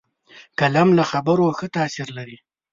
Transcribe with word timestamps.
قلم 0.59 0.89
له 0.97 1.03
خبرو 1.11 1.45
ښه 1.57 1.67
تاثیر 1.77 2.07
لري 2.17 2.37